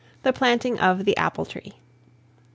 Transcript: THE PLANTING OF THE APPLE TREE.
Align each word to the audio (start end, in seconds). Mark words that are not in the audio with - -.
THE 0.23 0.33
PLANTING 0.33 0.79
OF 0.79 1.05
THE 1.05 1.15
APPLE 1.15 1.45
TREE. 1.45 1.73